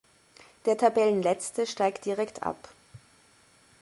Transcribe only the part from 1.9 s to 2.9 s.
direkt ab.